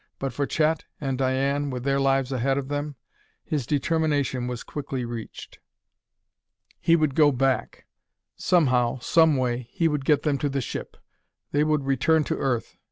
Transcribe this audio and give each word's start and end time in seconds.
But 0.17 0.33
for 0.33 0.47
Chet, 0.47 0.85
and 0.99 1.15
Diane, 1.15 1.69
with 1.69 1.83
their 1.83 1.99
lives 1.99 2.31
ahead 2.31 2.57
of 2.57 2.69
them" 2.69 2.95
His 3.51 3.67
determination 3.67 4.47
was 4.47 4.63
quickly 4.63 5.05
reached. 5.05 5.59
He 6.79 6.95
would 6.95 7.13
go 7.13 7.31
back. 7.31 7.85
Somehow, 8.35 8.97
some 8.97 9.37
way, 9.37 9.67
he 9.71 9.87
would 9.87 10.03
get 10.03 10.23
them 10.23 10.39
to 10.39 10.49
the 10.49 10.59
ship. 10.59 10.97
They 11.51 11.63
would 11.63 11.85
return 11.85 12.23
to 12.23 12.35
Earth. 12.39 12.77